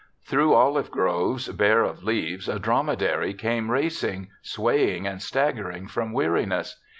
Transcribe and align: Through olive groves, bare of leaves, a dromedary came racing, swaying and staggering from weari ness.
Through 0.23 0.55
olive 0.55 0.89
groves, 0.89 1.47
bare 1.49 1.83
of 1.83 2.03
leaves, 2.03 2.49
a 2.49 2.57
dromedary 2.57 3.35
came 3.35 3.69
racing, 3.69 4.29
swaying 4.41 5.05
and 5.05 5.21
staggering 5.21 5.85
from 5.87 6.11
weari 6.11 6.47
ness. 6.47 6.81